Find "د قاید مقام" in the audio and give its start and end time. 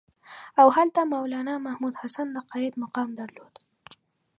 2.33-3.09